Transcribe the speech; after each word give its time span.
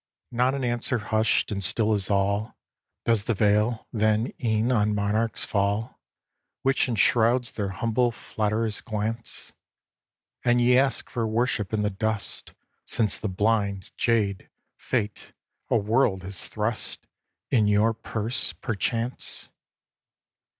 Not 0.31 0.55
an 0.55 0.63
answer 0.63 0.97
hushed 0.97 1.51
and 1.51 1.63
still 1.63 1.93
is 1.93 2.09
all 2.09 2.55
Does 3.05 3.25
the 3.25 3.35
veil, 3.35 3.87
then, 3.93 4.33
e'en 4.43 4.71
on 4.71 4.95
monarchs 4.95 5.43
fall, 5.45 5.99
Which 6.63 6.89
enshrouds 6.89 7.51
their 7.51 7.69
humble 7.69 8.11
flatt'rers 8.11 8.81
glance? 8.81 9.53
And 10.43 10.59
ye 10.59 10.75
ask 10.75 11.07
for 11.07 11.27
worship 11.27 11.71
in 11.71 11.83
the 11.83 11.91
dust, 11.91 12.55
Since 12.83 13.19
the 13.19 13.29
blind 13.29 13.91
jade, 13.95 14.49
Fate, 14.75 15.33
a 15.69 15.77
world 15.77 16.23
has 16.23 16.47
thrust 16.47 17.05
In 17.51 17.67
your 17.67 17.93
purse, 17.93 18.53
perchance? 18.53 19.49